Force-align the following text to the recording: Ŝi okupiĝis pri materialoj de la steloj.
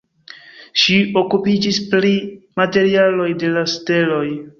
Ŝi 0.83 0.95
okupiĝis 1.21 1.79
pri 1.91 2.13
materialoj 2.61 3.29
de 3.45 3.53
la 3.59 3.65
steloj. 3.75 4.25